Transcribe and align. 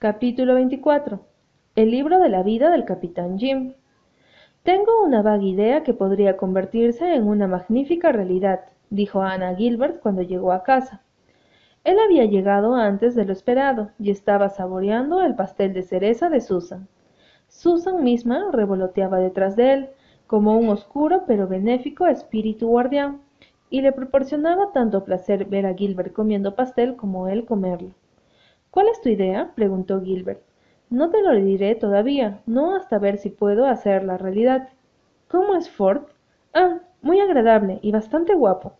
Capítulo 0.00 0.54
24. 0.54 1.20
El 1.76 1.90
libro 1.90 2.20
de 2.20 2.30
la 2.30 2.42
vida 2.42 2.70
del 2.70 2.86
capitán 2.86 3.38
Jim. 3.38 3.74
Tengo 4.62 5.04
una 5.04 5.20
vaga 5.20 5.44
idea 5.44 5.82
que 5.82 5.92
podría 5.92 6.38
convertirse 6.38 7.14
en 7.14 7.28
una 7.28 7.46
magnífica 7.46 8.10
realidad, 8.10 8.60
dijo 8.88 9.20
Ana 9.20 9.54
Gilbert 9.54 10.00
cuando 10.00 10.22
llegó 10.22 10.52
a 10.52 10.62
casa. 10.62 11.02
Él 11.84 11.98
había 11.98 12.24
llegado 12.24 12.76
antes 12.76 13.14
de 13.14 13.26
lo 13.26 13.34
esperado 13.34 13.90
y 13.98 14.10
estaba 14.10 14.48
saboreando 14.48 15.20
el 15.20 15.34
pastel 15.34 15.74
de 15.74 15.82
cereza 15.82 16.30
de 16.30 16.40
Susan. 16.40 16.88
Susan 17.48 18.02
misma 18.02 18.48
revoloteaba 18.52 19.18
detrás 19.18 19.54
de 19.54 19.74
él, 19.74 19.90
como 20.26 20.56
un 20.56 20.70
oscuro 20.70 21.24
pero 21.26 21.46
benéfico 21.46 22.06
espíritu 22.06 22.68
guardián, 22.68 23.20
y 23.68 23.82
le 23.82 23.92
proporcionaba 23.92 24.72
tanto 24.72 25.04
placer 25.04 25.44
ver 25.44 25.66
a 25.66 25.74
Gilbert 25.74 26.14
comiendo 26.14 26.54
pastel 26.54 26.96
como 26.96 27.28
él 27.28 27.44
comerlo. 27.44 27.90
¿Cuál 28.70 28.88
es 28.88 29.00
tu 29.00 29.08
idea? 29.08 29.52
preguntó 29.54 30.00
Gilbert. 30.00 30.42
No 30.90 31.10
te 31.10 31.22
lo 31.22 31.34
diré 31.34 31.74
todavía, 31.74 32.40
no 32.46 32.76
hasta 32.76 32.98
ver 32.98 33.18
si 33.18 33.30
puedo 33.30 33.66
hacer 33.66 34.04
la 34.04 34.16
realidad. 34.16 34.68
¿Cómo 35.28 35.56
es 35.56 35.68
Ford? 35.68 36.02
Ah, 36.54 36.80
muy 37.02 37.20
agradable 37.20 37.80
y 37.82 37.92
bastante 37.92 38.34
guapo. 38.34 38.74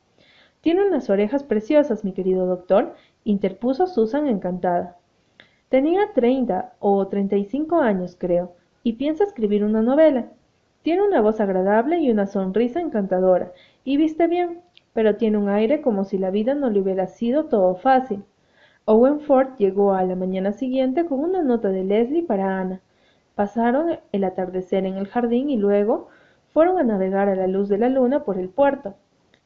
Tiene 0.61 0.87
unas 0.87 1.11
orejas 1.11 1.43
preciosas, 1.43 2.05
mi 2.05 2.13
querido 2.13 2.47
doctor, 2.47 2.95
interpuso 3.25 3.87
Susan 3.87 4.29
encantada. 4.29 4.97
Tenía 5.69 6.13
treinta 6.15 6.75
o 6.79 7.07
treinta 7.09 7.37
y 7.37 7.45
cinco 7.45 7.81
años, 7.81 8.17
creo, 8.19 8.53
y 8.83 8.95
piensa 8.95 9.25
escribir 9.25 9.65
una 9.65 9.83
novela. 9.83 10.27
Tiene 10.83 11.03
una 11.03 11.21
voz 11.21 11.41
agradable 11.41 11.99
y 12.01 12.11
una 12.11 12.27
sonrisa 12.27 12.81
encantadora, 12.81 13.53
y 13.85 13.97
viste 13.97 14.27
bien, 14.27 14.61
pero 14.93 15.17
tiene 15.17 15.39
un 15.39 15.49
aire 15.49 15.81
como 15.81 16.05
si 16.05 16.19
la 16.19 16.31
vida 16.31 16.55
no 16.55 16.71
le 16.71 16.81
hubiera 16.81 17.07
sido 17.07 17.47
todo 17.47 17.75
fácil. 17.75 18.25
Owen 18.87 19.21
Ford 19.21 19.57
llegó 19.59 19.93
a 19.93 20.03
la 20.05 20.17
mañana 20.17 20.53
siguiente 20.53 21.05
con 21.07 21.21
una 21.21 21.43
nota 21.43 21.69
de 21.69 21.85
Leslie 21.85 22.23
para 22.23 22.61
Ana. 22.61 22.81
Pasaron 23.35 23.99
el 24.11 24.25
atardecer 24.25 24.87
en 24.87 24.97
el 24.97 25.07
jardín 25.07 25.51
y 25.51 25.57
luego 25.57 26.09
fueron 26.49 26.79
a 26.79 26.83
navegar 26.83 27.29
a 27.29 27.37
la 27.37 27.47
luz 27.47 27.69
de 27.69 27.79
la 27.79 27.89
luna 27.89 28.25
por 28.25 28.39
el 28.39 28.49
puerto, 28.49 28.95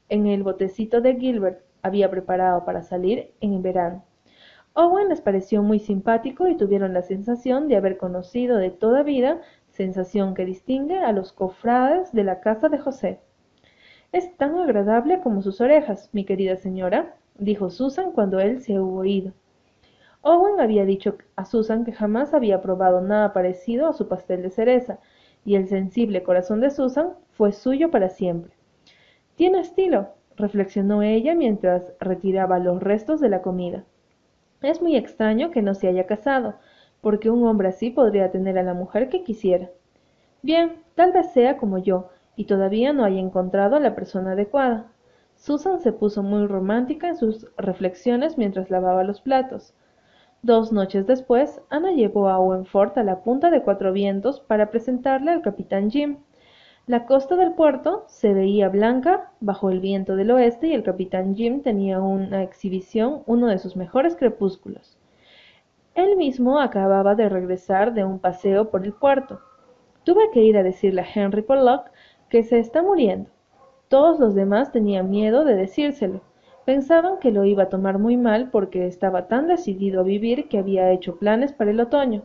en 0.09 0.27
el 0.27 0.43
botecito 0.43 1.01
de 1.01 1.17
Gilbert 1.17 1.61
había 1.83 2.11
preparado 2.11 2.65
para 2.65 2.83
salir 2.83 3.33
en 3.41 3.61
verano. 3.61 4.05
Owen 4.73 5.09
les 5.09 5.21
pareció 5.21 5.63
muy 5.63 5.79
simpático 5.79 6.49
y 6.49 6.57
tuvieron 6.57 6.95
la 6.95 7.03
sensación 7.03 7.69
de 7.69 7.77
haber 7.77 7.97
conocido 7.97 8.57
de 8.57 8.71
toda 8.71 9.03
vida, 9.03 9.41
sensación 9.69 10.35
que 10.35 10.45
distingue 10.45 10.99
a 10.99 11.13
los 11.13 11.33
cofrades 11.33 12.13
de 12.13 12.25
la 12.25 12.41
casa 12.41 12.69
de 12.69 12.79
José. 12.79 13.21
Es 14.13 14.37
tan 14.37 14.57
agradable 14.57 15.21
como 15.21 15.43
sus 15.43 15.61
orejas, 15.61 16.09
mi 16.13 16.25
querida 16.25 16.57
señora, 16.57 17.17
dijo 17.35 17.71
Susan 17.71 18.13
cuando 18.13 18.41
él 18.41 18.61
se 18.61 18.81
hubo 18.81 19.05
ido. 19.05 19.33
Owen 20.23 20.61
había 20.61 20.85
dicho 20.85 21.17
a 21.37 21.45
Susan 21.45 21.85
que 21.85 21.93
jamás 21.93 22.33
había 22.33 22.63
probado 22.63 23.01
nada 23.01 23.33
parecido 23.33 23.89
a 23.89 23.93
su 23.93 24.09
pastel 24.09 24.43
de 24.43 24.51
cereza, 24.51 24.99
y 25.45 25.57
el 25.57 25.69
sensible 25.69 26.23
corazón 26.23 26.61
de 26.61 26.71
Susan 26.71 27.13
fue 27.33 27.53
suyo 27.53 27.91
para 27.91 28.09
siempre. 28.09 28.55
Tiene 29.35 29.61
estilo, 29.61 30.09
reflexionó 30.37 31.03
ella 31.03 31.35
mientras 31.35 31.93
retiraba 32.01 32.59
los 32.59 32.83
restos 32.83 33.21
de 33.21 33.29
la 33.29 33.43
comida. 33.43 33.85
Es 34.63 34.81
muy 34.81 34.97
extraño 34.97 35.51
que 35.51 35.61
no 35.61 35.75
se 35.75 35.89
haya 35.89 36.07
casado, 36.07 36.55
porque 37.03 37.29
un 37.29 37.47
hombre 37.47 37.69
así 37.69 37.91
podría 37.91 38.31
tener 38.31 38.57
a 38.57 38.63
la 38.63 38.73
mujer 38.73 39.11
que 39.11 39.23
quisiera. 39.25 39.69
Bien, 40.41 40.83
tal 40.95 41.13
vez 41.13 41.33
sea 41.33 41.59
como 41.59 41.77
yo, 41.79 42.09
y 42.37 42.47
todavía 42.47 42.95
no 42.95 43.05
haya 43.05 43.21
encontrado 43.21 43.77
a 43.77 43.81
la 43.81 43.95
persona 43.95 44.33
adecuada. 44.33 44.87
Susan 45.45 45.79
se 45.79 45.93
puso 45.93 46.23
muy 46.23 46.47
romántica 46.47 47.07
en 47.07 47.17
sus 47.17 47.47
reflexiones 47.59 48.39
mientras 48.39 48.71
lavaba 48.71 49.05
los 49.05 49.21
platos. 49.21 49.75
Dos 50.41 50.73
noches 50.73 51.07
después, 51.07 51.61
Ana 51.69 51.93
llevó 51.93 52.31
a 52.31 52.39
Owen 52.39 52.65
Ford 52.65 52.97
a 52.97 53.03
la 53.03 53.23
punta 53.23 53.51
de 53.51 53.61
Cuatro 53.61 53.93
Vientos 53.93 54.41
para 54.41 54.71
presentarle 54.71 55.33
al 55.33 55.43
capitán 55.43 55.91
Jim. 55.91 56.17
La 56.87 57.05
costa 57.05 57.37
del 57.37 57.53
puerto 57.53 58.05
se 58.07 58.33
veía 58.33 58.71
blanca 58.71 59.33
bajo 59.41 59.69
el 59.69 59.81
viento 59.81 60.17
del 60.17 60.31
oeste 60.31 60.69
y 60.69 60.73
el 60.73 60.83
capitán 60.83 61.35
Jim 61.35 61.61
tenía 61.61 62.01
una 62.01 62.43
exhibición 62.43 63.23
uno 63.27 63.49
de 63.49 63.59
sus 63.59 63.77
mejores 63.77 64.17
crepúsculos. 64.17 64.97
Él 65.95 66.17
mismo 66.17 66.59
acababa 66.59 67.17
de 67.17 67.29
regresar 67.29 67.93
de 67.93 68.03
un 68.03 68.19
paseo 68.19 68.71
por 68.71 68.83
el 68.87 68.95
puerto. 68.95 69.41
Tuve 70.05 70.31
que 70.33 70.41
ir 70.41 70.57
a 70.57 70.63
decirle 70.63 71.03
a 71.03 71.07
Henry 71.15 71.43
Pollock 71.43 71.91
que 72.31 72.45
se 72.45 72.59
está 72.59 72.83
muriendo. 72.83 73.34
Todos 73.95 74.19
los 74.19 74.35
demás 74.35 74.73
tenían 74.73 75.09
miedo 75.09 75.45
de 75.45 75.55
decírselo. 75.55 76.21
Pensaban 76.65 77.21
que 77.21 77.31
lo 77.31 77.45
iba 77.45 77.63
a 77.63 77.69
tomar 77.69 78.01
muy 78.01 78.17
mal 78.17 78.51
porque 78.51 78.89
estaba 78.89 79.29
tan 79.29 79.47
decidido 79.47 80.01
a 80.01 80.03
vivir 80.03 80.49
que 80.49 80.59
había 80.59 80.91
hecho 80.91 81.15
planes 81.15 81.53
para 81.53 81.71
el 81.71 81.79
otoño. 81.79 82.25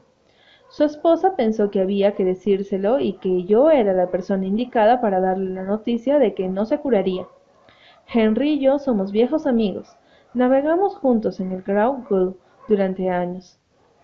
Su 0.70 0.84
esposa 0.84 1.36
pensó 1.36 1.70
que 1.70 1.80
había 1.80 2.16
que 2.16 2.26
decírselo 2.26 3.00
y 3.00 3.20
que 3.20 3.44
yo 3.44 3.70
era 3.70 3.94
la 3.94 4.10
persona 4.10 4.48
indicada 4.48 5.00
para 5.00 5.20
darle 5.20 5.54
la 5.54 5.62
noticia 5.62 6.18
de 6.18 6.34
que 6.34 6.48
no 6.48 6.66
se 6.66 6.80
curaría. 6.80 7.28
Henry 8.12 8.54
y 8.54 8.60
yo 8.62 8.80
somos 8.80 9.12
viejos 9.12 9.46
amigos. 9.46 9.96
Navegamos 10.34 10.96
juntos 10.96 11.40
en 11.40 11.52
el 11.52 11.62
Grau 11.62 12.04
Gull 12.10 12.36
durante 12.68 13.12
años. 13.12 13.60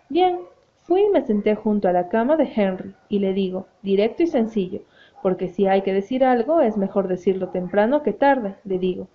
Bien, 0.09 0.37
fui 0.83 1.01
y 1.01 1.09
me 1.09 1.25
senté 1.25 1.55
junto 1.55 1.87
a 1.87 1.93
la 1.93 2.09
cama 2.09 2.37
de 2.37 2.47
Henry 2.55 2.93
y 3.09 3.17
le 3.17 3.33
digo, 3.33 3.65
directo 3.81 4.21
y 4.21 4.27
sencillo, 4.27 4.81
porque 5.25 5.47
si 5.47 5.65
hay 5.65 5.81
que 5.81 5.91
decir 5.91 6.23
algo 6.23 6.61
es 6.61 6.77
mejor 6.77 7.07
decirlo 7.07 7.49
temprano 7.49 8.03
que 8.03 8.13
tarde, 8.13 8.57
le 8.63 8.77
digo. 8.77 9.07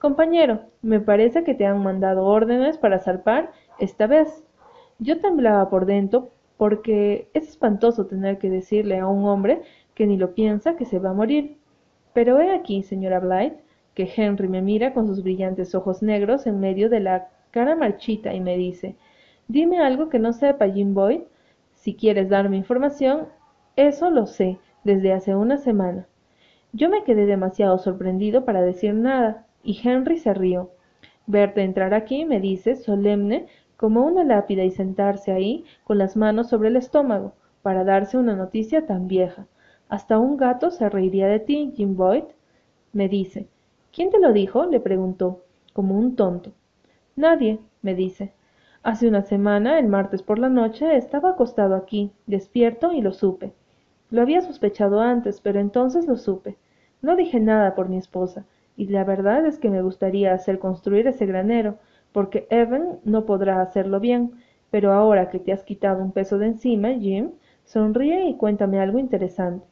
Compañero, 0.00 0.62
me 0.82 0.98
parece 0.98 1.44
que 1.44 1.54
te 1.54 1.66
han 1.66 1.80
mandado 1.84 2.24
órdenes 2.24 2.78
para 2.78 2.98
zarpar 2.98 3.52
esta 3.78 4.08
vez. 4.08 4.42
Yo 4.98 5.20
temblaba 5.20 5.70
por 5.70 5.86
dentro 5.86 6.30
porque 6.56 7.28
es 7.32 7.48
espantoso 7.48 8.06
tener 8.06 8.38
que 8.38 8.50
decirle 8.50 8.98
a 8.98 9.06
un 9.06 9.24
hombre 9.24 9.62
que 9.94 10.04
ni 10.04 10.16
lo 10.16 10.34
piensa 10.34 10.74
que 10.74 10.84
se 10.84 10.98
va 10.98 11.10
a 11.10 11.14
morir. 11.14 11.56
Pero 12.12 12.40
he 12.40 12.52
aquí, 12.52 12.82
señora 12.82 13.20
Blythe, 13.20 13.60
que 13.94 14.10
Henry 14.16 14.48
me 14.48 14.62
mira 14.62 14.92
con 14.92 15.06
sus 15.06 15.22
brillantes 15.22 15.76
ojos 15.76 16.02
negros 16.02 16.44
en 16.48 16.58
medio 16.58 16.90
de 16.90 16.98
la 16.98 17.28
cara 17.52 17.76
marchita 17.76 18.34
y 18.34 18.40
me 18.40 18.56
dice, 18.56 18.96
dime 19.46 19.78
algo 19.78 20.08
que 20.08 20.18
no 20.18 20.32
sepa 20.32 20.68
Jim 20.68 20.92
Boyd. 20.92 21.20
Si 21.76 21.94
quieres 21.94 22.28
darme 22.30 22.56
información, 22.56 23.28
eso 23.76 24.10
lo 24.10 24.26
sé, 24.26 24.58
desde 24.84 25.12
hace 25.12 25.34
una 25.34 25.58
semana. 25.58 26.06
Yo 26.72 26.88
me 26.88 27.04
quedé 27.04 27.26
demasiado 27.26 27.78
sorprendido 27.78 28.44
para 28.44 28.62
decir 28.62 28.94
nada, 28.94 29.46
y 29.62 29.80
Henry 29.82 30.18
se 30.18 30.34
rió. 30.34 30.70
Verte 31.26 31.62
entrar 31.62 31.94
aquí, 31.94 32.24
me 32.24 32.40
dice, 32.40 32.76
solemne, 32.76 33.46
como 33.76 34.04
una 34.06 34.24
lápida 34.24 34.64
y 34.64 34.70
sentarse 34.70 35.32
ahí 35.32 35.64
con 35.84 35.98
las 35.98 36.16
manos 36.16 36.48
sobre 36.48 36.68
el 36.68 36.76
estómago, 36.76 37.34
para 37.62 37.84
darse 37.84 38.16
una 38.16 38.34
noticia 38.34 38.86
tan 38.86 39.08
vieja. 39.08 39.46
Hasta 39.88 40.18
un 40.18 40.36
gato 40.36 40.70
se 40.70 40.88
reiría 40.88 41.28
de 41.28 41.40
ti, 41.40 41.72
Jim 41.76 41.96
Boyd. 41.96 42.24
Me 42.92 43.08
dice. 43.08 43.48
¿Quién 43.92 44.10
te 44.10 44.18
lo 44.18 44.32
dijo? 44.32 44.64
le 44.66 44.80
preguntó, 44.80 45.42
como 45.74 45.98
un 45.98 46.16
tonto. 46.16 46.52
Nadie, 47.14 47.58
me 47.82 47.94
dice. 47.94 48.32
Hace 48.82 49.06
una 49.06 49.22
semana, 49.22 49.78
el 49.78 49.88
martes 49.88 50.22
por 50.22 50.38
la 50.38 50.48
noche, 50.48 50.96
estaba 50.96 51.30
acostado 51.30 51.74
aquí, 51.74 52.10
despierto, 52.26 52.92
y 52.92 53.02
lo 53.02 53.12
supe. 53.12 53.52
Lo 54.12 54.20
había 54.20 54.42
sospechado 54.42 55.00
antes, 55.00 55.40
pero 55.40 55.58
entonces 55.58 56.06
lo 56.06 56.16
supe. 56.16 56.58
No 57.00 57.16
dije 57.16 57.40
nada 57.40 57.74
por 57.74 57.88
mi 57.88 57.96
esposa, 57.96 58.44
y 58.76 58.88
la 58.88 59.04
verdad 59.04 59.46
es 59.46 59.58
que 59.58 59.70
me 59.70 59.80
gustaría 59.80 60.34
hacer 60.34 60.58
construir 60.58 61.06
ese 61.06 61.24
granero, 61.24 61.78
porque 62.12 62.46
Evan 62.50 62.98
no 63.04 63.24
podrá 63.24 63.62
hacerlo 63.62 64.00
bien. 64.00 64.32
Pero 64.70 64.92
ahora 64.92 65.30
que 65.30 65.38
te 65.38 65.50
has 65.50 65.64
quitado 65.64 66.02
un 66.02 66.12
peso 66.12 66.36
de 66.36 66.48
encima, 66.48 66.90
Jim, 66.90 67.30
sonríe 67.64 68.28
y 68.28 68.36
cuéntame 68.36 68.80
algo 68.80 68.98
interesante. 68.98 69.64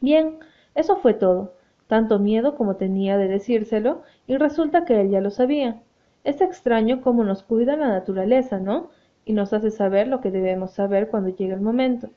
Bien, 0.00 0.38
eso 0.76 0.94
fue 0.98 1.12
todo. 1.14 1.54
Tanto 1.88 2.20
miedo 2.20 2.54
como 2.54 2.76
tenía 2.76 3.18
de 3.18 3.26
decírselo, 3.26 4.02
y 4.28 4.36
resulta 4.36 4.84
que 4.84 5.00
él 5.00 5.10
ya 5.10 5.20
lo 5.20 5.30
sabía. 5.30 5.82
Es 6.22 6.40
extraño 6.40 7.00
cómo 7.02 7.24
nos 7.24 7.42
cuida 7.42 7.76
la 7.76 7.88
naturaleza, 7.88 8.60
¿no? 8.60 8.90
Y 9.24 9.32
nos 9.32 9.52
hace 9.52 9.72
saber 9.72 10.06
lo 10.06 10.20
que 10.20 10.30
debemos 10.30 10.70
saber 10.70 11.08
cuando 11.08 11.30
llegue 11.30 11.54
el 11.54 11.60
momento. 11.60 12.10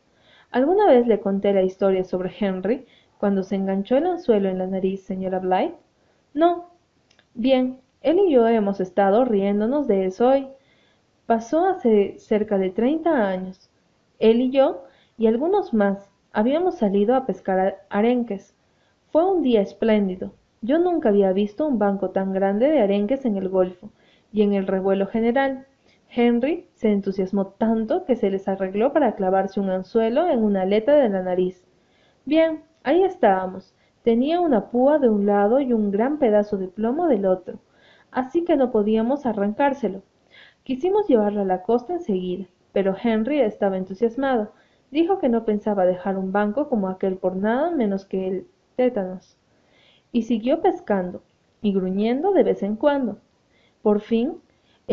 ¿Alguna 0.53 0.85
vez 0.85 1.07
le 1.07 1.19
conté 1.19 1.51
la 1.51 1.63
historia 1.63 2.03
sobre 2.03 2.31
Henry 2.39 2.85
cuando 3.17 3.41
se 3.41 3.55
enganchó 3.55 3.97
el 3.97 4.05
anzuelo 4.05 4.50
en 4.50 4.59
la 4.59 4.67
nariz, 4.67 5.01
señora 5.01 5.39
Blythe? 5.39 5.73
No. 6.35 6.69
Bien, 7.33 7.79
él 8.01 8.19
y 8.19 8.31
yo 8.31 8.47
hemos 8.47 8.79
estado 8.79 9.25
riéndonos 9.25 9.88
de 9.88 10.05
eso 10.05 10.29
hoy. 10.29 10.47
Pasó 11.25 11.65
hace 11.65 12.19
cerca 12.19 12.59
de 12.59 12.69
treinta 12.69 13.27
años. 13.29 13.71
Él 14.19 14.41
y 14.41 14.51
yo, 14.51 14.83
y 15.17 15.25
algunos 15.25 15.73
más, 15.73 16.11
habíamos 16.31 16.75
salido 16.75 17.15
a 17.15 17.25
pescar 17.25 17.88
arenques. 17.89 18.53
Fue 19.11 19.25
un 19.25 19.41
día 19.41 19.61
espléndido. 19.61 20.33
Yo 20.61 20.77
nunca 20.77 21.09
había 21.09 21.33
visto 21.33 21.65
un 21.65 21.79
banco 21.79 22.11
tan 22.11 22.31
grande 22.31 22.67
de 22.67 22.79
arenques 22.79 23.25
en 23.25 23.38
el 23.38 23.49
Golfo 23.49 23.89
y 24.31 24.44
en 24.44 24.53
el 24.53 24.67
revuelo 24.67 25.07
general. 25.07 25.65
Henry 26.15 26.68
se 26.75 26.92
entusiasmó 26.92 27.48
tanto 27.48 28.06
que 28.06 28.15
se 28.15 28.30
les 28.30 28.48
arregló 28.48 28.94
para 28.94 29.15
clavarse 29.15 29.60
un 29.60 29.69
anzuelo 29.69 30.27
en 30.30 30.44
una 30.44 30.62
aleta 30.62 30.95
de 30.95 31.10
la 31.10 31.24
nariz. 31.24 31.65
Bien, 32.25 32.63
ahí 32.83 33.04
estábamos. 33.04 33.74
Tenía 34.04 34.39
una 34.39 34.69
púa 34.69 35.00
de 35.00 35.10
un 35.10 35.25
lado 35.25 35.60
y 35.60 35.74
un 35.74 35.89
gran 35.89 36.19
pedazo 36.19 36.57
de 36.57 36.68
plomo 36.68 37.07
del 37.07 37.25
otro, 37.25 37.60
así 38.12 38.44
que 38.44 38.56
no 38.56 38.71
podíamos 38.71 39.25
arrancárselo. 39.25 40.04
Quisimos 40.63 41.07
llevarlo 41.07 41.42
a 41.42 41.45
la 41.45 41.63
costa 41.63 41.94
enseguida. 41.94 42.45
pero 42.74 42.95
Henry 43.01 43.39
estaba 43.39 43.77
entusiasmado. 43.77 44.51
Dijo 44.92 45.19
que 45.19 45.30
no 45.30 45.45
pensaba 45.45 45.86
dejar 45.86 46.18
un 46.18 46.31
banco 46.31 46.69
como 46.69 46.89
aquel 46.89 47.18
por 47.18 47.36
nada 47.36 47.71
menos 47.71 48.06
que 48.06 48.27
el 48.27 48.48
tétanos. 48.75 49.38
Y 50.12 50.24
siguió 50.24 50.62
pescando 50.62 51.24
y 51.62 51.74
gruñendo 51.74 52.33
de 52.33 52.44
vez 52.44 52.62
en 52.63 52.75
cuando. 52.75 53.18
Por 53.81 54.01
fin, 54.01 54.42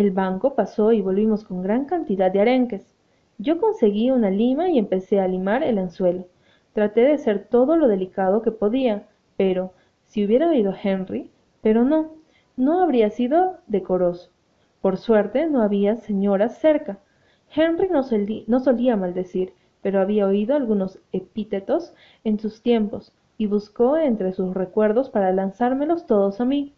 el 0.00 0.12
banco 0.12 0.55
pasó 0.55 0.93
y 0.93 1.02
volvimos 1.02 1.44
con 1.44 1.61
gran 1.62 1.85
cantidad 1.85 2.32
de 2.32 2.41
arenques. 2.41 2.91
Yo 3.37 3.61
conseguí 3.61 4.11
una 4.11 4.31
lima 4.31 4.70
y 4.70 4.79
empecé 4.79 5.20
a 5.20 5.29
limar 5.29 5.62
el 5.62 5.76
anzuelo. 5.76 6.26
Traté 6.73 7.02
de 7.02 7.19
ser 7.19 7.49
todo 7.50 7.76
lo 7.76 7.87
delicado 7.87 8.41
que 8.41 8.50
podía, 8.50 9.08
pero, 9.37 9.75
si 10.06 10.25
hubiera 10.25 10.49
oído 10.49 10.73
Henry, 10.82 11.31
pero 11.61 11.85
no, 11.85 12.14
no 12.56 12.82
habría 12.82 13.11
sido 13.11 13.58
decoroso. 13.67 14.31
Por 14.81 14.97
suerte 14.97 15.47
no 15.49 15.61
había 15.61 15.97
señoras 15.97 16.56
cerca. 16.56 17.00
Henry 17.55 17.91
no, 17.91 18.00
no 18.47 18.61
solía 18.61 18.97
maldecir, 18.97 19.52
pero 19.82 20.00
había 20.00 20.26
oído 20.26 20.56
algunos 20.56 20.99
epítetos 21.12 21.93
en 22.25 22.38
sus 22.38 22.62
tiempos, 22.62 23.12
y 23.37 23.49
buscó 23.49 23.99
entre 23.99 24.32
sus 24.32 24.55
recuerdos 24.55 25.11
para 25.11 25.31
lanzármelos 25.31 26.06
todos 26.06 26.41
a 26.41 26.47
mí. 26.47 26.73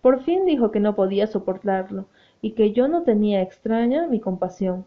Por 0.00 0.24
fin 0.24 0.46
dijo 0.46 0.72
que 0.72 0.80
no 0.80 0.96
podía 0.96 1.28
soportarlo, 1.28 2.06
y 2.40 2.52
que 2.52 2.72
yo 2.72 2.88
no 2.88 3.02
tenía 3.02 3.42
extraña 3.42 4.06
mi 4.06 4.20
compasión. 4.20 4.86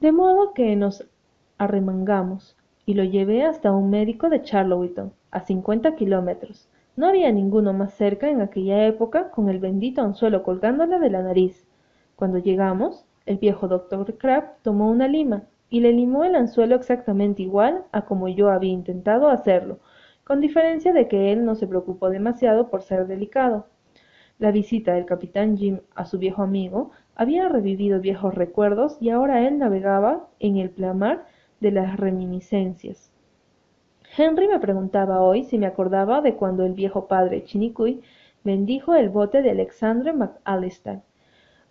De 0.00 0.12
modo 0.12 0.52
que 0.54 0.76
nos 0.76 1.06
arremangamos, 1.58 2.56
y 2.86 2.94
lo 2.94 3.04
llevé 3.04 3.44
hasta 3.44 3.72
un 3.72 3.90
médico 3.90 4.28
de 4.28 4.42
Charlottetown, 4.42 5.12
a 5.30 5.40
cincuenta 5.40 5.96
kilómetros. 5.96 6.68
No 6.96 7.06
había 7.06 7.32
ninguno 7.32 7.72
más 7.72 7.94
cerca 7.94 8.28
en 8.28 8.40
aquella 8.40 8.86
época 8.86 9.30
con 9.30 9.48
el 9.48 9.58
bendito 9.58 10.02
anzuelo 10.02 10.42
colgándole 10.42 10.98
de 10.98 11.10
la 11.10 11.22
nariz. 11.22 11.66
Cuando 12.14 12.38
llegamos, 12.38 13.04
el 13.26 13.38
viejo 13.38 13.68
doctor 13.68 14.16
Crab 14.18 14.56
tomó 14.62 14.90
una 14.90 15.08
lima 15.08 15.44
y 15.70 15.80
le 15.80 15.92
limó 15.92 16.24
el 16.24 16.36
anzuelo 16.36 16.76
exactamente 16.76 17.42
igual 17.42 17.84
a 17.90 18.02
como 18.04 18.28
yo 18.28 18.50
había 18.50 18.72
intentado 18.72 19.28
hacerlo, 19.28 19.78
con 20.24 20.40
diferencia 20.40 20.92
de 20.92 21.08
que 21.08 21.32
él 21.32 21.44
no 21.44 21.54
se 21.54 21.66
preocupó 21.66 22.10
demasiado 22.10 22.68
por 22.68 22.82
ser 22.82 23.06
delicado. 23.06 23.66
La 24.44 24.50
visita 24.50 24.92
del 24.92 25.06
capitán 25.06 25.56
Jim 25.56 25.78
a 25.94 26.04
su 26.04 26.18
viejo 26.18 26.42
amigo 26.42 26.90
había 27.16 27.48
revivido 27.48 27.98
viejos 27.98 28.34
recuerdos 28.34 28.98
y 29.00 29.08
ahora 29.08 29.48
él 29.48 29.56
navegaba 29.56 30.28
en 30.38 30.58
el 30.58 30.68
pleamar 30.68 31.24
de 31.60 31.70
las 31.70 31.96
reminiscencias. 31.96 33.10
Henry 34.18 34.46
me 34.46 34.58
preguntaba 34.58 35.22
hoy 35.22 35.44
si 35.44 35.56
me 35.56 35.64
acordaba 35.64 36.20
de 36.20 36.34
cuando 36.34 36.66
el 36.66 36.74
viejo 36.74 37.08
padre 37.08 37.42
Chinicuy 37.44 38.02
bendijo 38.44 38.94
el 38.94 39.08
bote 39.08 39.40
de 39.40 39.50
Alexandre 39.50 40.12
McAllister. 40.12 41.00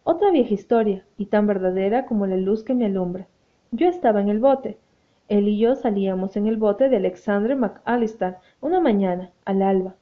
Otra 0.04 0.32
vieja 0.32 0.56
historia, 0.56 1.06
y 1.16 1.28
tan 1.28 1.46
verdadera 1.46 2.08
como 2.08 2.26
la 2.26 2.38
luz 2.38 2.64
que 2.64 2.74
me 2.74 2.88
alumbra. 2.88 3.28
Yo 3.70 3.88
estaba 3.88 4.20
en 4.20 4.30
el 4.30 4.40
bote. 4.40 4.80
Él 5.28 5.48
y 5.48 5.60
yo 5.60 5.76
salíamos 5.76 6.38
en 6.38 6.48
el 6.48 6.58
bote 6.58 6.90
de 6.90 6.98
Alexandre 6.98 7.54
McAllister 7.54 8.38
una 8.62 8.80
mañana, 8.80 9.30
al 9.46 9.62
alba. 9.62 9.94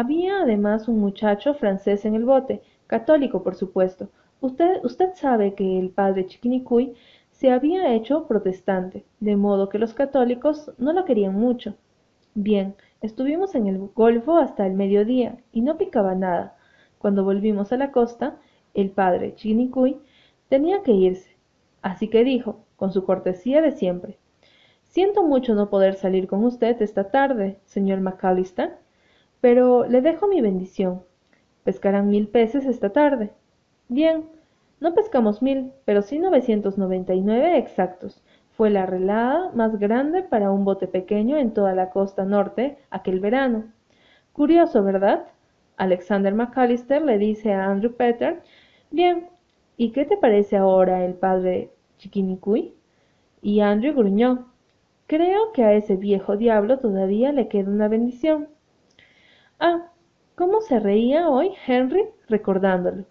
Había 0.00 0.40
además 0.40 0.88
un 0.88 0.98
muchacho 0.98 1.52
francés 1.52 2.06
en 2.06 2.14
el 2.14 2.24
bote, 2.24 2.62
católico 2.86 3.42
por 3.42 3.54
supuesto. 3.54 4.08
Usted, 4.40 4.82
usted 4.82 5.10
sabe 5.12 5.52
que 5.52 5.78
el 5.78 5.90
padre 5.90 6.24
Chiquinicuy 6.24 6.94
se 7.30 7.50
había 7.50 7.92
hecho 7.92 8.26
protestante, 8.26 9.04
de 9.20 9.36
modo 9.36 9.68
que 9.68 9.78
los 9.78 9.92
católicos 9.92 10.72
no 10.78 10.94
lo 10.94 11.04
querían 11.04 11.34
mucho. 11.34 11.74
Bien, 12.32 12.76
estuvimos 13.02 13.54
en 13.54 13.66
el 13.66 13.76
golfo 13.94 14.38
hasta 14.38 14.66
el 14.66 14.72
mediodía 14.72 15.36
y 15.52 15.60
no 15.60 15.76
picaba 15.76 16.14
nada. 16.14 16.56
Cuando 16.96 17.22
volvimos 17.22 17.70
a 17.70 17.76
la 17.76 17.92
costa, 17.92 18.38
el 18.72 18.92
padre 18.92 19.34
Chinicuy 19.34 19.98
tenía 20.48 20.82
que 20.82 20.92
irse, 20.92 21.36
así 21.82 22.08
que 22.08 22.24
dijo, 22.24 22.64
con 22.76 22.90
su 22.90 23.04
cortesía 23.04 23.60
de 23.60 23.72
siempre, 23.72 24.16
Siento 24.84 25.22
mucho 25.22 25.54
no 25.54 25.68
poder 25.68 25.94
salir 25.94 26.26
con 26.26 26.42
usted 26.42 26.80
esta 26.80 27.10
tarde, 27.10 27.60
señor 27.66 28.00
McAllister, 28.00 28.78
pero 29.40 29.86
le 29.86 30.00
dejo 30.00 30.28
mi 30.28 30.40
bendición. 30.40 31.02
Pescarán 31.64 32.08
mil 32.10 32.28
peces 32.28 32.66
esta 32.66 32.90
tarde. 32.90 33.30
Bien, 33.88 34.24
no 34.80 34.94
pescamos 34.94 35.42
mil, 35.42 35.72
pero 35.84 36.02
sí 36.02 36.18
novecientos 36.18 36.78
noventa 36.78 37.14
y 37.14 37.20
nueve 37.20 37.58
exactos. 37.58 38.22
Fue 38.56 38.70
la 38.70 38.86
relada 38.86 39.50
más 39.54 39.78
grande 39.78 40.22
para 40.22 40.50
un 40.50 40.64
bote 40.64 40.86
pequeño 40.88 41.36
en 41.36 41.52
toda 41.54 41.74
la 41.74 41.90
costa 41.90 42.24
norte 42.24 42.78
aquel 42.90 43.20
verano. 43.20 43.64
Curioso, 44.32 44.82
¿verdad? 44.82 45.26
Alexander 45.76 46.34
McAllister 46.34 47.02
le 47.02 47.18
dice 47.18 47.52
a 47.52 47.66
Andrew 47.70 47.92
Peter, 47.94 48.42
Bien, 48.90 49.28
¿y 49.76 49.92
qué 49.92 50.04
te 50.04 50.16
parece 50.16 50.56
ahora 50.56 51.04
el 51.04 51.14
padre 51.14 51.70
Chiquinicuy? 51.98 52.74
Y 53.42 53.60
Andrew 53.60 53.94
gruñó, 53.94 54.46
Creo 55.06 55.52
que 55.52 55.64
a 55.64 55.74
ese 55.74 55.96
viejo 55.96 56.36
diablo 56.36 56.78
todavía 56.78 57.32
le 57.32 57.48
queda 57.48 57.70
una 57.70 57.88
bendición. 57.88 58.48
Ah, 59.62 59.92
¿cómo 60.36 60.62
se 60.62 60.80
reía 60.80 61.28
hoy 61.28 61.50
Henry 61.66 62.06
recordándolo? 62.28 63.04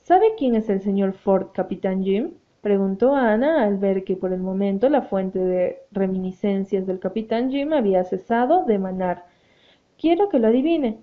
¿Sabe 0.00 0.34
quién 0.38 0.54
es 0.54 0.70
el 0.70 0.80
señor 0.80 1.12
Ford, 1.12 1.48
capitán 1.52 2.02
Jim? 2.02 2.32
preguntó 2.62 3.14
Ana 3.14 3.62
al 3.62 3.76
ver 3.76 4.02
que 4.02 4.16
por 4.16 4.32
el 4.32 4.40
momento 4.40 4.88
la 4.88 5.02
fuente 5.02 5.38
de 5.38 5.80
reminiscencias 5.90 6.86
del 6.86 6.98
capitán 6.98 7.50
Jim 7.50 7.74
había 7.74 8.04
cesado 8.04 8.64
de 8.64 8.78
manar. 8.78 9.26
Quiero 9.98 10.30
que 10.30 10.38
lo 10.38 10.48
adivine. 10.48 10.98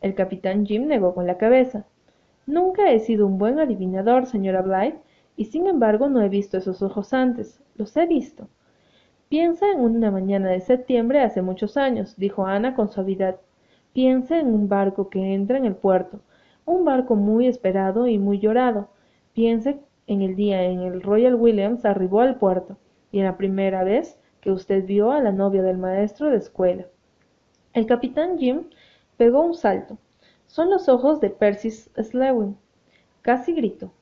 El 0.00 0.14
capitán 0.14 0.64
Jim 0.64 0.86
negó 0.86 1.14
con 1.14 1.26
la 1.26 1.36
cabeza. 1.36 1.84
Nunca 2.46 2.90
he 2.90 3.00
sido 3.00 3.26
un 3.26 3.36
buen 3.36 3.60
adivinador, 3.60 4.24
señora 4.24 4.62
Blythe, 4.62 4.98
y 5.36 5.44
sin 5.44 5.66
embargo 5.66 6.08
no 6.08 6.22
he 6.22 6.30
visto 6.30 6.56
esos 6.56 6.80
ojos 6.80 7.12
antes. 7.12 7.60
Los 7.74 7.94
he 7.98 8.06
visto. 8.06 8.48
Piensa 9.28 9.70
en 9.70 9.80
una 9.80 10.10
mañana 10.10 10.48
de 10.48 10.60
septiembre 10.60 11.20
hace 11.20 11.42
muchos 11.42 11.76
años, 11.76 12.16
dijo 12.16 12.46
Ana 12.46 12.74
con 12.74 12.88
suavidad. 12.88 13.36
Piensa 13.92 14.38
en 14.38 14.48
un 14.48 14.68
barco 14.68 15.08
que 15.08 15.34
entra 15.34 15.58
en 15.58 15.64
el 15.64 15.76
puerto 15.76 16.20
un 16.64 16.84
barco 16.84 17.16
muy 17.16 17.46
esperado 17.46 18.06
y 18.06 18.18
muy 18.18 18.38
llorado. 18.38 18.88
Piense 19.32 19.80
en 20.06 20.22
el 20.22 20.36
día 20.36 20.62
en 20.64 20.80
el 20.80 21.02
Royal 21.02 21.34
Williams 21.34 21.84
arribó 21.84 22.20
al 22.20 22.36
puerto, 22.36 22.76
y 23.10 23.18
en 23.18 23.24
la 23.24 23.36
primera 23.36 23.84
vez 23.84 24.18
que 24.40 24.50
usted 24.50 24.84
vio 24.84 25.10
a 25.10 25.20
la 25.20 25.32
novia 25.32 25.62
del 25.62 25.78
maestro 25.78 26.30
de 26.30 26.36
escuela. 26.36 26.86
El 27.72 27.86
capitán 27.86 28.38
Jim 28.38 28.64
pegó 29.16 29.40
un 29.42 29.54
salto. 29.54 29.98
Son 30.46 30.70
los 30.70 30.88
ojos 30.88 31.20
de 31.20 31.30
Percy 31.30 31.70
Slewin. 31.70 32.56
Casi 33.22 33.54
gritó. 33.54 33.92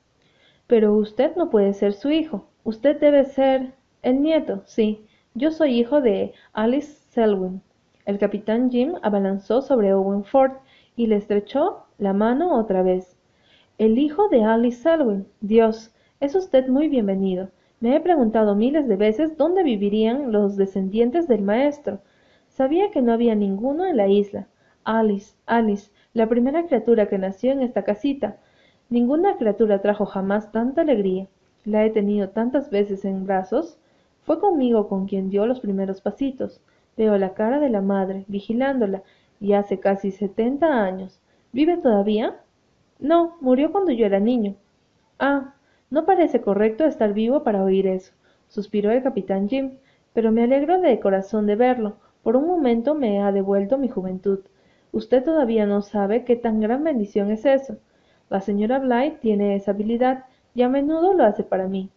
Pero 0.67 0.95
usted 0.95 1.37
no 1.37 1.51
puede 1.51 1.75
ser 1.75 1.93
su 1.93 2.11
hijo. 2.11 2.47
Usted 2.65 2.99
debe 2.99 3.25
ser 3.25 3.75
el 4.03 4.23
nieto. 4.23 4.63
Sí, 4.67 5.05
yo 5.35 5.51
soy 5.51 5.79
hijo 5.79 6.01
de 6.01 6.33
Alice 6.53 6.93
Selwyn. 7.11 7.63
El 8.07 8.19
capitán 8.19 8.71
Jim 8.71 8.95
abalanzó 9.03 9.61
sobre 9.61 9.93
Owen 9.93 10.25
Ford 10.25 10.53
y 10.97 11.07
le 11.07 11.17
estrechó 11.17 11.85
la 11.99 12.13
mano 12.13 12.59
otra 12.59 12.83
vez. 12.83 13.17
El 13.79 13.99
hijo 13.99 14.29
de 14.29 14.43
Alice 14.43 14.83
Selwyn. 14.83 15.27
Dios, 15.41 15.93
es 16.19 16.35
usted 16.35 16.69
muy 16.69 16.89
bienvenido. 16.89 17.51
Me 17.81 17.97
he 17.97 18.01
preguntado 18.01 18.55
miles 18.55 18.89
de 18.89 18.97
veces 18.97 19.37
dónde 19.37 19.63
vivirían 19.63 20.33
los 20.33 20.57
descendientes 20.57 21.29
del 21.29 21.43
maestro. 21.43 22.01
Sabía 22.49 22.91
que 22.91 23.03
no 23.03 23.13
había 23.13 23.35
ninguno 23.35 23.87
en 23.87 23.97
la 23.97 24.09
isla. 24.09 24.49
Alice, 24.85 25.35
Alice, 25.47 25.91
la 26.13 26.29
primera 26.29 26.67
criatura 26.67 27.07
que 27.07 27.19
nació 27.19 27.53
en 27.53 27.63
esta 27.63 27.85
casita. 27.85 28.39
Ninguna 28.89 29.37
criatura 29.37 29.81
trajo 29.81 30.05
jamás 30.05 30.53
tanta 30.53 30.83
alegría. 30.83 31.29
La 31.65 31.85
he 31.85 31.91
tenido 31.91 32.31
tantas 32.31 32.71
veces 32.71 33.05
en 33.05 33.25
brazos. 33.25 33.79
Fue 34.23 34.41
conmigo 34.41 34.89
con 34.89 35.07
quien 35.07 35.31
dio 35.31 35.47
los 35.47 35.61
primeros 35.61 36.01
pasitos. 36.01 36.61
Veo 37.01 37.17
la 37.17 37.33
cara 37.33 37.61
de 37.61 37.71
la 37.71 37.81
madre, 37.81 38.27
vigilándola, 38.29 39.03
y 39.41 39.55
hace 39.55 39.81
casi 39.81 40.11
setenta 40.11 40.85
años. 40.85 41.19
¿Vive 41.51 41.79
todavía? 41.79 42.43
No, 42.99 43.39
murió 43.41 43.73
cuando 43.73 43.91
yo 43.91 44.05
era 44.05 44.21
niño. 44.21 44.57
Ah, 45.19 45.55
no 45.89 46.05
parece 46.05 46.43
correcto 46.43 46.85
estar 46.85 47.15
vivo 47.15 47.43
para 47.43 47.65
oír 47.65 47.87
eso, 47.87 48.13
suspiró 48.49 48.91
el 48.91 49.03
capitán 49.03 49.49
Jim, 49.49 49.79
pero 50.13 50.31
me 50.31 50.43
alegro 50.43 50.79
de 50.79 51.01
corazón 51.01 51.47
de 51.47 51.57
verlo. 51.57 51.97
Por 52.23 52.37
un 52.37 52.47
momento 52.47 52.95
me 52.95 53.23
ha 53.23 53.33
devuelto 53.33 53.79
mi 53.79 53.89
juventud. 53.89 54.41
Usted 54.93 55.25
todavía 55.25 55.65
no 55.65 55.81
sabe 55.81 56.27
qué 56.27 56.37
tan 56.37 56.61
gran 56.61 56.85
bendición 56.85 57.31
es 57.31 57.47
eso. 57.47 57.79
La 58.29 58.43
señora 58.43 58.79
Blythe 58.79 59.21
tiene 59.23 59.57
esa 59.57 59.71
habilidad 59.71 60.27
y 60.55 60.61
a 60.61 60.69
menudo 60.69 61.15
lo 61.15 61.25
hace 61.25 61.45
para 61.45 61.67
mí. 61.67 61.89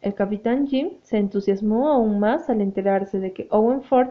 El 0.00 0.14
capitán 0.14 0.68
Jim 0.68 0.92
se 1.02 1.18
entusiasmó 1.18 1.88
aún 1.88 2.20
más 2.20 2.48
al 2.48 2.60
enterarse 2.60 3.18
de 3.18 3.32
que 3.32 3.48
Owen 3.50 3.82
Ford 3.82 4.10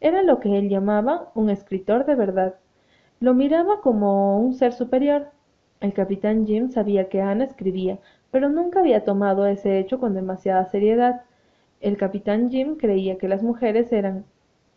era 0.00 0.22
lo 0.22 0.40
que 0.40 0.58
él 0.58 0.68
llamaba 0.68 1.30
un 1.34 1.50
escritor 1.50 2.06
de 2.06 2.14
verdad. 2.14 2.54
Lo 3.20 3.34
miraba 3.34 3.80
como 3.80 4.38
un 4.40 4.54
ser 4.54 4.72
superior. 4.72 5.28
El 5.80 5.92
capitán 5.92 6.46
Jim 6.46 6.70
sabía 6.70 7.08
que 7.08 7.20
Ana 7.20 7.44
escribía, 7.44 7.98
pero 8.30 8.48
nunca 8.48 8.80
había 8.80 9.04
tomado 9.04 9.46
ese 9.46 9.78
hecho 9.78 9.98
con 10.00 10.14
demasiada 10.14 10.64
seriedad. 10.66 11.22
El 11.80 11.96
capitán 11.96 12.50
Jim 12.50 12.76
creía 12.76 13.18
que 13.18 13.28
las 13.28 13.42
mujeres 13.42 13.92
eran 13.92 14.24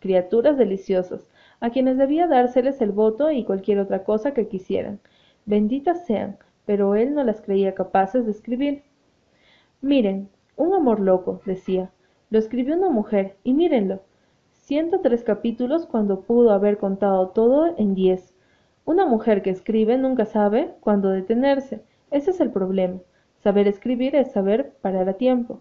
criaturas 0.00 0.56
deliciosas, 0.58 1.28
a 1.60 1.70
quienes 1.70 1.98
debía 1.98 2.26
dárseles 2.26 2.80
el 2.80 2.92
voto 2.92 3.30
y 3.30 3.44
cualquier 3.44 3.78
otra 3.80 4.04
cosa 4.04 4.32
que 4.34 4.48
quisieran. 4.48 5.00
Benditas 5.46 6.06
sean, 6.06 6.38
pero 6.66 6.94
él 6.94 7.14
no 7.14 7.24
las 7.24 7.40
creía 7.40 7.74
capaces 7.74 8.24
de 8.24 8.32
escribir. 8.32 8.82
Miren, 9.82 10.28
Un 10.56 10.74
amor 10.74 11.00
loco, 11.00 11.40
decía. 11.44 11.90
Lo 12.30 12.38
escribió 12.38 12.76
una 12.76 12.90
mujer, 12.90 13.36
y 13.44 13.52
mírenlo. 13.54 14.00
Ciento 14.60 15.00
tres 15.00 15.24
capítulos 15.24 15.86
cuando 15.86 16.20
pudo 16.20 16.52
haber 16.52 16.78
contado 16.78 17.30
todo 17.30 17.74
en 17.76 17.94
diez. 17.94 18.34
Una 18.84 19.04
mujer 19.04 19.42
que 19.42 19.50
escribe 19.50 19.98
nunca 19.98 20.26
sabe 20.26 20.74
cuándo 20.80 21.08
detenerse. 21.08 21.82
Ese 22.10 22.30
es 22.30 22.40
el 22.40 22.52
problema. 22.52 23.00
Saber 23.38 23.66
escribir 23.66 24.14
es 24.14 24.32
saber 24.32 24.74
parar 24.80 25.08
a 25.08 25.14
tiempo. 25.14 25.60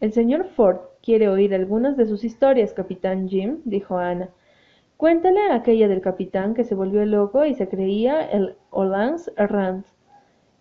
El 0.00 0.12
señor 0.12 0.44
Ford 0.44 0.78
quiere 1.00 1.28
oír 1.28 1.54
algunas 1.54 1.96
de 1.96 2.06
sus 2.06 2.24
historias, 2.24 2.74
capitán 2.74 3.28
Jim, 3.28 3.60
dijo 3.64 3.96
Ana. 3.96 4.28
Cuéntale 4.96 5.52
aquella 5.52 5.88
del 5.88 6.00
capitán 6.00 6.54
que 6.54 6.64
se 6.64 6.74
volvió 6.74 7.04
loco 7.06 7.44
y 7.46 7.54
se 7.54 7.68
creía 7.68 8.20
el 8.20 8.56
Hollands 8.70 9.32
Errant. 9.36 9.86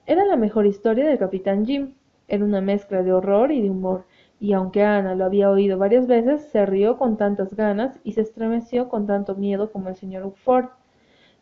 Era 0.05 0.23
la 0.25 0.37
mejor 0.37 0.65
historia 0.67 1.05
del 1.05 1.17
capitán 1.17 1.65
Jim. 1.65 1.95
Era 2.27 2.45
una 2.45 2.61
mezcla 2.61 3.03
de 3.03 3.11
horror 3.11 3.51
y 3.51 3.61
de 3.61 3.69
humor, 3.69 4.05
y 4.43 4.51
aunque 4.51 4.83
Ana 4.83 5.15
lo 5.15 5.23
había 5.23 5.49
oído 5.49 5.77
varias 5.77 6.05
veces, 6.05 6.41
se 6.51 6.65
rió 6.65 6.97
con 6.97 7.15
tantas 7.15 7.55
ganas 7.55 7.97
y 8.03 8.11
se 8.11 8.19
estremeció 8.19 8.89
con 8.89 9.07
tanto 9.07 9.35
miedo 9.35 9.71
como 9.71 9.87
el 9.87 9.95
señor 9.95 10.33
Ford. 10.35 10.65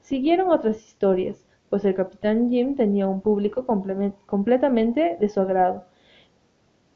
Siguieron 0.01 0.51
otras 0.51 0.77
historias, 0.85 1.43
pues 1.71 1.83
el 1.83 1.95
capitán 1.95 2.51
Jim 2.51 2.75
tenía 2.75 3.07
un 3.07 3.21
público 3.21 3.65
completamente 3.65 5.17
de 5.19 5.29
su 5.29 5.39
agrado. 5.39 5.83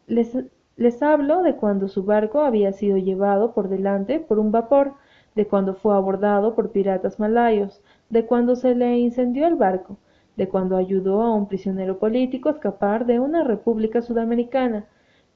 Les, 0.05 0.37
les 0.77 1.01
hablo 1.01 1.41
de 1.41 1.55
cuando 1.55 1.87
su 1.87 2.03
barco 2.03 2.41
había 2.41 2.71
sido 2.71 2.97
llevado 2.97 3.55
por 3.55 3.67
delante 3.67 4.19
por 4.19 4.37
un 4.37 4.51
vapor, 4.51 4.93
de 5.33 5.47
cuando 5.47 5.73
fue 5.73 5.95
abordado 5.95 6.53
por 6.53 6.69
piratas 6.71 7.19
malayos, 7.19 7.81
de 8.11 8.27
cuando 8.27 8.55
se 8.55 8.75
le 8.75 8.95
incendió 8.99 9.47
el 9.47 9.55
barco, 9.55 9.97
de 10.37 10.49
cuando 10.49 10.77
ayudó 10.77 11.23
a 11.23 11.33
un 11.33 11.47
prisionero 11.47 11.97
político 11.97 12.49
a 12.49 12.51
escapar 12.51 13.07
de 13.07 13.19
una 13.19 13.43
república 13.43 14.03
sudamericana, 14.03 14.85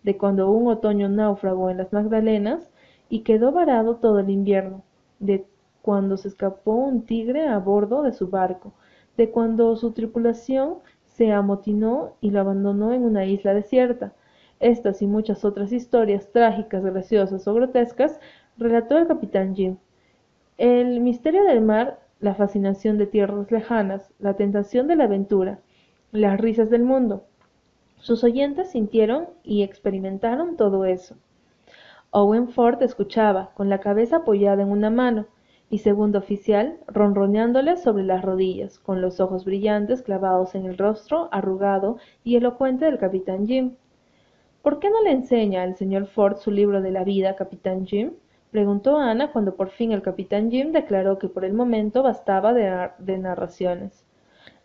de 0.03 0.17
cuando 0.17 0.51
un 0.51 0.67
otoño 0.67 1.09
náufrago 1.09 1.69
en 1.69 1.77
las 1.77 1.93
Magdalenas 1.93 2.69
y 3.09 3.21
quedó 3.21 3.51
varado 3.51 3.95
todo 3.95 4.19
el 4.19 4.29
invierno, 4.29 4.83
de 5.19 5.45
cuando 5.81 6.17
se 6.17 6.27
escapó 6.27 6.73
un 6.73 7.05
tigre 7.05 7.47
a 7.47 7.57
bordo 7.57 8.03
de 8.03 8.13
su 8.13 8.27
barco, 8.29 8.73
de 9.17 9.29
cuando 9.31 9.75
su 9.75 9.91
tripulación 9.91 10.75
se 11.03 11.31
amotinó 11.31 12.13
y 12.21 12.31
lo 12.31 12.39
abandonó 12.39 12.93
en 12.93 13.03
una 13.03 13.25
isla 13.25 13.53
desierta. 13.53 14.13
Estas 14.59 15.01
y 15.01 15.07
muchas 15.07 15.43
otras 15.45 15.71
historias 15.71 16.31
trágicas, 16.31 16.83
graciosas 16.83 17.47
o 17.47 17.53
grotescas 17.53 18.19
relató 18.57 18.97
el 18.97 19.07
capitán 19.07 19.55
Jim. 19.55 19.77
El 20.57 20.99
misterio 20.99 21.43
del 21.45 21.61
mar, 21.61 21.99
la 22.19 22.35
fascinación 22.35 22.97
de 22.97 23.07
tierras 23.07 23.51
lejanas, 23.51 24.11
la 24.19 24.35
tentación 24.35 24.87
de 24.87 24.97
la 24.97 25.05
aventura, 25.05 25.59
las 26.11 26.39
risas 26.39 26.69
del 26.69 26.83
mundo. 26.83 27.23
Sus 27.99 28.23
oyentes 28.23 28.71
sintieron 28.71 29.27
y 29.43 29.63
experimentaron 29.63 30.55
todo 30.55 30.85
eso. 30.85 31.15
Owen 32.11 32.47
Ford 32.47 32.81
escuchaba, 32.81 33.51
con 33.53 33.69
la 33.69 33.79
cabeza 33.79 34.17
apoyada 34.17 34.63
en 34.63 34.71
una 34.71 34.89
mano, 34.89 35.27
y 35.69 35.79
segundo 35.79 36.17
oficial 36.17 36.77
ronroneándole 36.87 37.77
sobre 37.77 38.03
las 38.03 38.23
rodillas, 38.23 38.79
con 38.79 39.01
los 39.01 39.19
ojos 39.19 39.45
brillantes 39.45 40.01
clavados 40.01 40.55
en 40.55 40.65
el 40.65 40.77
rostro 40.77 41.29
arrugado 41.31 41.97
y 42.23 42.37
elocuente 42.37 42.85
del 42.85 42.97
capitán 42.97 43.45
Jim. 43.45 43.75
¿Por 44.63 44.79
qué 44.79 44.89
no 44.89 45.03
le 45.03 45.11
enseña 45.11 45.61
al 45.61 45.75
señor 45.75 46.07
Ford 46.07 46.37
su 46.37 46.51
libro 46.51 46.81
de 46.81 46.91
la 46.91 47.03
vida, 47.03 47.35
capitán 47.35 47.85
Jim? 47.85 48.13
preguntó 48.49 48.97
Ana 48.97 49.31
cuando 49.31 49.55
por 49.55 49.69
fin 49.69 49.91
el 49.91 50.01
capitán 50.01 50.49
Jim 50.49 50.71
declaró 50.71 51.19
que 51.19 51.27
por 51.27 51.45
el 51.45 51.53
momento 51.53 52.01
bastaba 52.01 52.53
de, 52.53 52.89
de 52.97 53.17
narraciones. 53.19 54.03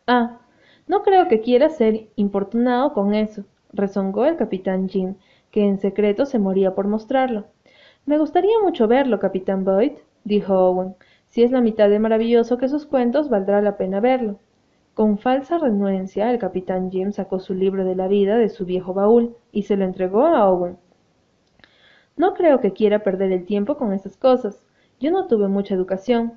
Ah, 0.07 0.41
no 0.87 1.03
creo 1.03 1.29
que 1.29 1.41
quiera 1.41 1.71
ser 1.71 2.09
importunado 2.17 2.93
con 2.93 3.14
eso, 3.14 3.45
rezongó 3.73 4.26
el 4.26 4.37
capitán 4.37 4.88
Jim, 4.88 5.14
que 5.50 5.64
en 5.64 5.79
secreto 5.79 6.26
se 6.26 6.38
moría 6.38 6.75
por 6.75 6.88
mostrarlo. 6.88 7.47
Me 8.07 8.19
gustaría 8.19 8.59
mucho 8.62 8.87
verlo, 8.87 9.19
capitán 9.19 9.64
Boyd, 9.64 9.93
dijo 10.25 10.55
Owen. 10.55 10.95
Si 11.29 11.43
es 11.43 11.50
la 11.50 11.62
mitad 11.62 11.88
de 11.88 11.99
maravilloso 11.99 12.59
que 12.59 12.69
sus 12.69 12.87
cuentos, 12.87 13.31
valdrá 13.31 13.62
la 13.62 13.76
pena 13.76 14.00
verlo. 14.00 14.38
Con 14.93 15.19
falsa 15.19 15.59
renuencia, 15.59 16.31
el 16.31 16.38
capitán 16.38 16.91
Jim 16.91 17.12
sacó 17.12 17.41
su 17.41 17.55
libro 17.55 17.85
de 17.85 17.97
la 17.97 18.07
vida 18.07 18.37
de 18.37 18.49
su 18.49 18.67
viejo 18.67 18.95
baúl 18.95 19.37
y 19.53 19.62
se 19.62 19.76
lo 19.76 19.85
entregó 19.85 20.26
a 20.26 20.49
Owen. 20.49 20.76
No 22.17 22.35
creo 22.35 22.61
que 22.61 22.73
quiera 22.73 23.03
perder 23.03 23.33
el 23.33 23.47
tiempo 23.47 23.76
con 23.76 23.93
esas 23.93 24.17
cosas. 24.17 24.64
Yo 25.00 25.11
no 25.11 25.26
tuve 25.26 25.49
mucha 25.49 25.75
educación. 25.75 26.35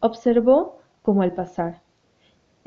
Observó 0.00 0.78
como 1.02 1.22
al 1.22 1.34
pasar. 1.34 1.82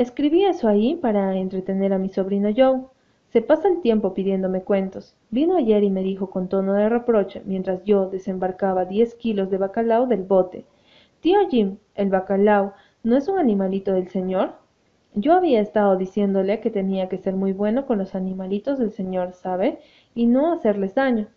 Escribí 0.01 0.46
eso 0.46 0.67
ahí 0.67 0.96
para 0.96 1.36
entretener 1.36 1.93
a 1.93 2.00
mi 2.00 2.10
sobrino 2.10 2.50
Joe. 2.58 2.86
Se 3.27 3.43
pasa 3.43 3.67
el 3.67 3.81
tiempo 3.81 4.15
pidiéndome 4.15 4.63
cuentos. 4.63 5.15
Vino 5.29 5.58
ayer 5.58 5.84
y 5.84 5.91
me 5.91 6.01
dijo 6.01 6.31
con 6.31 6.50
tono 6.50 6.74
de 6.74 6.89
reproche, 6.89 7.43
mientras 7.46 7.84
yo 7.84 8.10
desembarcaba 8.10 8.86
diez 8.86 9.13
kilos 9.13 9.51
de 9.51 9.60
bacalao 9.60 10.08
del 10.08 10.24
bote. 10.24 10.65
Tío 11.20 11.38
Jim, 11.51 11.77
el 11.93 12.10
bacalao, 12.10 12.74
¿no 13.03 13.15
es 13.15 13.27
un 13.27 13.38
animalito 13.38 13.93
del 13.93 14.08
señor? 14.08 14.53
Yo 15.13 15.34
había 15.34 15.62
estado 15.62 15.96
diciéndole 15.98 16.62
que 16.62 16.72
tenía 16.72 17.08
que 17.08 17.20
ser 17.20 17.36
muy 17.36 17.53
bueno 17.53 17.86
con 17.86 18.00
los 18.00 18.15
animalitos 18.15 18.79
del 18.79 18.93
señor, 18.93 19.34
¿sabe? 19.34 19.81
Y 20.15 20.25
no 20.25 20.51
hacerles 20.51 20.96
daño. 20.96 21.27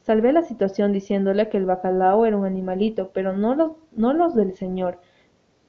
Salvé 0.00 0.32
la 0.32 0.44
situación 0.44 0.94
diciéndole 0.94 1.50
que 1.50 1.58
el 1.58 1.66
bacalao 1.66 2.24
era 2.24 2.38
un 2.38 2.46
animalito, 2.46 3.10
pero 3.12 3.36
no 3.36 3.54
los, 3.54 3.72
no 3.92 4.14
los 4.14 4.34
del 4.34 4.54
señor. 4.54 4.98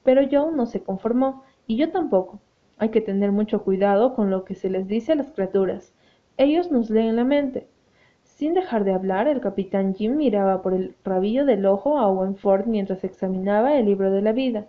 Pero 0.04 0.22
Joe 0.22 0.56
no 0.56 0.64
se 0.64 0.82
conformó, 0.82 1.42
y 1.66 1.76
yo 1.76 1.90
tampoco. 1.90 2.40
Hay 2.78 2.90
que 2.90 3.00
tener 3.00 3.32
mucho 3.32 3.62
cuidado 3.62 4.14
con 4.14 4.30
lo 4.30 4.44
que 4.44 4.54
se 4.54 4.68
les 4.68 4.86
dice 4.86 5.12
a 5.12 5.16
las 5.16 5.32
criaturas. 5.32 5.94
Ellos 6.36 6.70
nos 6.70 6.90
leen 6.90 7.16
la 7.16 7.24
mente. 7.24 7.68
Sin 8.22 8.52
dejar 8.52 8.84
de 8.84 8.92
hablar, 8.92 9.28
el 9.28 9.40
capitán 9.40 9.94
Jim 9.94 10.16
miraba 10.16 10.60
por 10.60 10.74
el 10.74 10.94
rabillo 11.02 11.46
del 11.46 11.64
ojo 11.64 11.96
a 11.96 12.06
Owen 12.06 12.36
Ford 12.36 12.66
mientras 12.66 13.02
examinaba 13.02 13.78
el 13.78 13.86
libro 13.86 14.10
de 14.10 14.20
la 14.20 14.32
vida, 14.32 14.66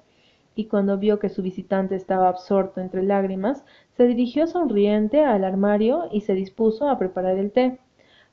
y 0.55 0.67
cuando 0.67 0.97
vio 0.97 1.19
que 1.19 1.27
su 1.27 1.41
visitante 1.41 1.95
estaba 1.95 2.29
absorto 2.29 2.79
entre 2.79 3.03
lágrimas, 3.03 3.65
se 3.97 4.07
dirigió 4.07 4.47
sonriente 4.47 5.25
al 5.25 5.43
armario 5.43 6.07
y 6.09 6.21
se 6.21 6.33
dispuso 6.33 6.87
a 6.87 6.97
preparar 6.97 7.37
el 7.37 7.51
té. 7.51 7.77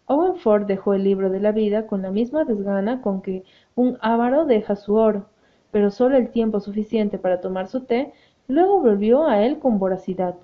Owen 0.06 0.36
Ford 0.36 0.66
dejó 0.66 0.94
el 0.94 1.02
libro 1.02 1.30
de 1.30 1.40
la 1.40 1.50
vida 1.50 1.88
con 1.88 2.02
la 2.02 2.12
misma 2.12 2.44
desgana 2.44 3.02
con 3.02 3.22
que 3.22 3.42
un 3.74 3.98
avaro 4.00 4.44
deja 4.44 4.76
su 4.76 4.94
oro, 4.94 5.26
pero 5.72 5.90
solo 5.90 6.16
el 6.16 6.30
tiempo 6.30 6.60
suficiente 6.60 7.18
para 7.18 7.40
tomar 7.40 7.66
su 7.66 7.80
té 7.80 8.12
Luego 8.46 8.80
volvió 8.80 9.26
a 9.26 9.42
él 9.42 9.58
con 9.58 9.78
voracidad. 9.78 10.36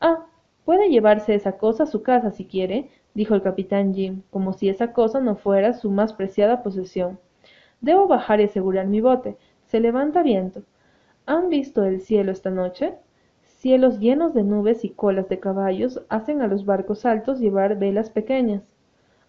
Ah, 0.00 0.26
puede 0.64 0.90
llevarse 0.90 1.34
esa 1.34 1.52
cosa 1.52 1.84
a 1.84 1.86
su 1.86 2.02
casa 2.02 2.30
si 2.30 2.44
quiere, 2.44 2.90
dijo 3.14 3.34
el 3.34 3.42
capitán 3.42 3.94
Jim, 3.94 4.22
como 4.30 4.52
si 4.52 4.68
esa 4.68 4.92
cosa 4.92 5.20
no 5.20 5.36
fuera 5.36 5.72
su 5.72 5.90
más 5.90 6.12
preciada 6.12 6.62
posesión. 6.62 7.18
Debo 7.80 8.06
bajar 8.06 8.40
y 8.40 8.44
asegurar 8.44 8.86
mi 8.86 9.00
bote. 9.00 9.36
Se 9.66 9.80
levanta 9.80 10.22
viento. 10.22 10.62
¿Han 11.26 11.48
visto 11.48 11.84
el 11.84 12.00
cielo 12.00 12.30
esta 12.32 12.50
noche? 12.50 12.94
Cielos 13.42 14.00
llenos 14.00 14.34
de 14.34 14.42
nubes 14.42 14.84
y 14.84 14.90
colas 14.90 15.28
de 15.28 15.38
caballos 15.38 16.02
hacen 16.08 16.42
a 16.42 16.46
los 16.46 16.64
barcos 16.64 17.06
altos 17.06 17.40
llevar 17.40 17.78
velas 17.78 18.10
pequeñas. 18.10 18.62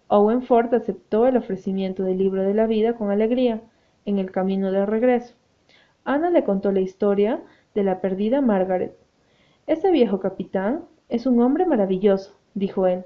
Owen 0.08 0.42
Ford 0.42 0.74
aceptó 0.74 1.26
el 1.26 1.38
ofrecimiento 1.38 2.02
del 2.02 2.18
libro 2.18 2.42
de 2.42 2.52
la 2.52 2.66
vida 2.66 2.94
con 2.94 3.10
alegría, 3.10 3.62
en 4.04 4.18
el 4.18 4.30
camino 4.30 4.70
de 4.70 4.84
regreso. 4.84 5.34
Ana 6.04 6.30
le 6.30 6.44
contó 6.44 6.72
la 6.72 6.80
historia 6.80 7.40
de 7.74 7.82
la 7.82 8.00
perdida 8.00 8.40
Margaret. 8.40 8.96
Ese 9.66 9.90
viejo 9.90 10.20
capitán 10.20 10.84
es 11.08 11.26
un 11.26 11.40
hombre 11.40 11.66
maravilloso, 11.66 12.34
dijo 12.54 12.86
él. 12.86 13.04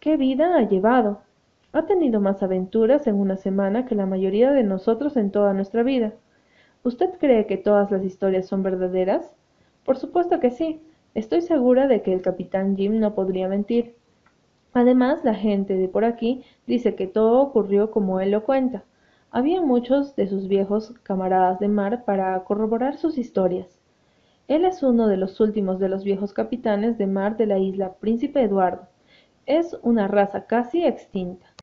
¿Qué 0.00 0.16
vida 0.16 0.56
ha 0.56 0.68
llevado? 0.68 1.20
Ha 1.72 1.86
tenido 1.86 2.20
más 2.20 2.42
aventuras 2.42 3.06
en 3.06 3.16
una 3.16 3.36
semana 3.36 3.86
que 3.86 3.94
la 3.94 4.06
mayoría 4.06 4.52
de 4.52 4.62
nosotros 4.62 5.16
en 5.16 5.30
toda 5.30 5.52
nuestra 5.52 5.82
vida. 5.82 6.14
¿Usted 6.84 7.10
cree 7.18 7.46
que 7.46 7.56
todas 7.56 7.90
las 7.90 8.04
historias 8.04 8.46
son 8.46 8.62
verdaderas? 8.62 9.34
Por 9.84 9.98
supuesto 9.98 10.40
que 10.40 10.50
sí. 10.50 10.80
Estoy 11.14 11.40
segura 11.40 11.88
de 11.88 12.02
que 12.02 12.12
el 12.12 12.22
capitán 12.22 12.76
Jim 12.76 13.00
no 13.00 13.14
podría 13.14 13.48
mentir. 13.48 13.96
Además, 14.72 15.24
la 15.24 15.34
gente 15.34 15.74
de 15.74 15.88
por 15.88 16.04
aquí 16.04 16.44
dice 16.66 16.94
que 16.94 17.06
todo 17.06 17.40
ocurrió 17.40 17.90
como 17.90 18.20
él 18.20 18.30
lo 18.30 18.44
cuenta. 18.44 18.84
Había 19.30 19.60
muchos 19.62 20.14
de 20.16 20.28
sus 20.28 20.48
viejos 20.48 20.94
camaradas 21.02 21.58
de 21.58 21.68
mar 21.68 22.04
para 22.04 22.38
corroborar 22.44 22.96
sus 22.96 23.18
historias. 23.18 23.75
Él 24.48 24.64
es 24.64 24.84
uno 24.84 25.08
de 25.08 25.16
los 25.16 25.40
últimos 25.40 25.80
de 25.80 25.88
los 25.88 26.04
viejos 26.04 26.32
capitanes 26.32 26.98
de 26.98 27.08
mar 27.08 27.36
de 27.36 27.46
la 27.46 27.58
isla 27.58 27.94
Príncipe 27.94 28.42
Eduardo. 28.42 28.86
Es 29.44 29.76
una 29.82 30.06
raza 30.06 30.46
casi 30.46 30.84
extinta. 30.84 31.55